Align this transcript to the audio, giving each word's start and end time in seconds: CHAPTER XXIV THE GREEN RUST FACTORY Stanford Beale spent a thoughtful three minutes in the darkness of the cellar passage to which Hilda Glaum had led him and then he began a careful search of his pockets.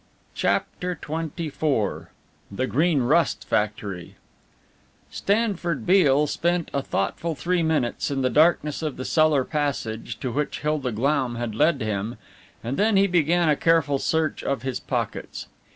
CHAPTER 0.33 0.95
XXIV 0.95 2.07
THE 2.51 2.65
GREEN 2.65 3.03
RUST 3.03 3.47
FACTORY 3.47 4.15
Stanford 5.11 5.85
Beale 5.85 6.25
spent 6.25 6.71
a 6.73 6.81
thoughtful 6.81 7.35
three 7.35 7.61
minutes 7.61 8.09
in 8.09 8.23
the 8.23 8.29
darkness 8.31 8.81
of 8.81 8.97
the 8.97 9.05
cellar 9.05 9.43
passage 9.45 10.19
to 10.21 10.31
which 10.31 10.61
Hilda 10.61 10.91
Glaum 10.91 11.35
had 11.35 11.53
led 11.53 11.81
him 11.81 12.17
and 12.63 12.77
then 12.77 12.97
he 12.97 13.05
began 13.05 13.47
a 13.47 13.55
careful 13.55 13.99
search 13.99 14.43
of 14.43 14.63
his 14.63 14.79
pockets. 14.79 15.45